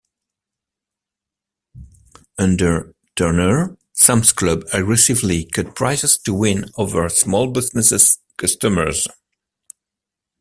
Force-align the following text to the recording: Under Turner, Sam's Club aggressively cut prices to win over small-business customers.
Under 2.39 2.95
Turner, 3.15 3.77
Sam's 3.93 4.33
Club 4.33 4.63
aggressively 4.73 5.45
cut 5.45 5.75
prices 5.75 6.17
to 6.25 6.33
win 6.33 6.71
over 6.75 7.07
small-business 7.07 8.17
customers. 8.35 9.07